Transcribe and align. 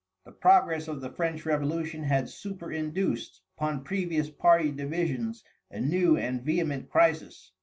The 0.25 0.31
progress 0.31 0.87
of 0.87 0.99
the 0.99 1.11
French 1.11 1.45
revolution 1.45 2.05
had 2.05 2.25
superinduced 2.27 3.39
upon 3.55 3.83
previous 3.83 4.31
party 4.31 4.71
divisions 4.71 5.43
a 5.69 5.79
new 5.79 6.17
and 6.17 6.41
vehement 6.41 6.89
crisis. 6.89 7.51